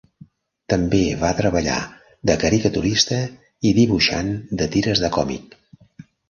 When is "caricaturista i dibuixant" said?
2.45-4.33